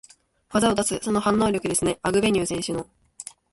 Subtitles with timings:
[0.49, 2.87] 技を出す、その反応力ですね、アグベニュー選手の。